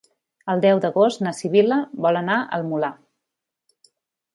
El 0.53 0.63
deu 0.63 0.81
d'agost 0.85 1.21
na 1.27 1.35
Sibil·la 1.41 1.79
vol 2.07 2.21
anar 2.25 2.41
al 2.59 2.69
Molar. 2.75 2.95